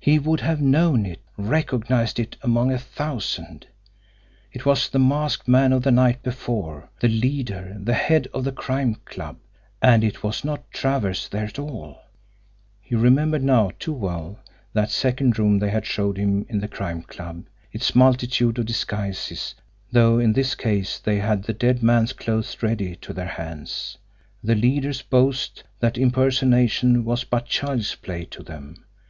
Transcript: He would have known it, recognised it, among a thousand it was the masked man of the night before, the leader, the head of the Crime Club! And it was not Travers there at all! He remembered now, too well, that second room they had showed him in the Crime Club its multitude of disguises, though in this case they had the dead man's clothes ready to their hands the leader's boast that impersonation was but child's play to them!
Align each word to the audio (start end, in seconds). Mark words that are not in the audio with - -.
He 0.00 0.18
would 0.18 0.40
have 0.40 0.60
known 0.60 1.06
it, 1.06 1.22
recognised 1.38 2.20
it, 2.20 2.36
among 2.42 2.70
a 2.70 2.78
thousand 2.78 3.68
it 4.52 4.66
was 4.66 4.86
the 4.90 4.98
masked 4.98 5.48
man 5.48 5.72
of 5.72 5.82
the 5.82 5.90
night 5.90 6.22
before, 6.22 6.90
the 7.00 7.08
leader, 7.08 7.74
the 7.80 7.94
head 7.94 8.28
of 8.34 8.44
the 8.44 8.52
Crime 8.52 8.96
Club! 9.06 9.38
And 9.80 10.04
it 10.04 10.22
was 10.22 10.44
not 10.44 10.70
Travers 10.72 11.26
there 11.30 11.46
at 11.46 11.58
all! 11.58 12.02
He 12.82 12.94
remembered 12.94 13.42
now, 13.42 13.70
too 13.78 13.94
well, 13.94 14.40
that 14.74 14.90
second 14.90 15.38
room 15.38 15.58
they 15.58 15.70
had 15.70 15.86
showed 15.86 16.18
him 16.18 16.44
in 16.50 16.60
the 16.60 16.68
Crime 16.68 17.00
Club 17.02 17.46
its 17.72 17.94
multitude 17.94 18.58
of 18.58 18.66
disguises, 18.66 19.54
though 19.90 20.18
in 20.18 20.34
this 20.34 20.54
case 20.54 20.98
they 20.98 21.18
had 21.18 21.44
the 21.44 21.54
dead 21.54 21.82
man's 21.82 22.12
clothes 22.12 22.62
ready 22.62 22.94
to 22.96 23.14
their 23.14 23.24
hands 23.26 23.96
the 24.44 24.54
leader's 24.54 25.00
boast 25.00 25.64
that 25.80 25.96
impersonation 25.96 27.06
was 27.06 27.24
but 27.24 27.46
child's 27.46 27.94
play 27.94 28.26
to 28.26 28.42
them! 28.42 28.84